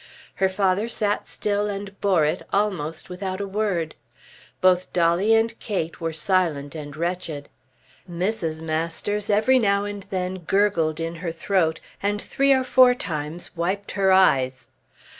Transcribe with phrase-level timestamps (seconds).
[0.37, 3.93] Her father sat still and bore it, almost without a word.
[4.59, 7.49] Both Dolly and Kate were silent and wretched.
[8.09, 8.61] Mrs.
[8.63, 13.91] Masters every now and then gurgled in her throat, and three or four times wiped
[13.91, 14.71] her eyes.